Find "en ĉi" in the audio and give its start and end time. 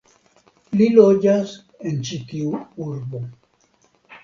1.91-2.19